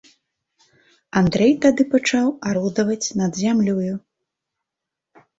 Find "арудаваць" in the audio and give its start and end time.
2.51-3.13